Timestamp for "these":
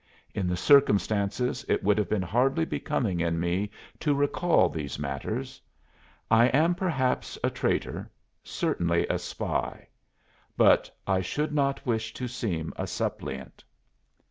4.67-4.97